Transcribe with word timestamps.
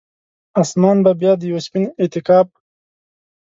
اسمان 0.61 0.97
به 1.03 1.11
بیا 1.21 1.33
د 1.37 1.41
یوه 1.49 1.61
سپین 1.67 1.85
اعتکاف، 2.01 2.47